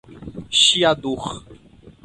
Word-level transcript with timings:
Chiador 0.59 1.25